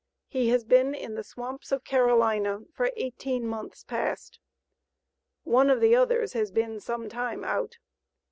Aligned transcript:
He 0.27 0.49
has 0.49 0.63
been 0.63 0.95
in 0.95 1.13
the 1.13 1.23
swamps 1.23 1.71
of 1.71 1.83
Carolina 1.83 2.61
for 2.73 2.89
eighteen 2.97 3.45
months 3.45 3.83
past. 3.83 4.39
One 5.43 5.69
of 5.69 5.79
the 5.79 5.95
others 5.95 6.33
has 6.33 6.49
been 6.49 6.79
some 6.79 7.07
time 7.07 7.43
out. 7.43 7.77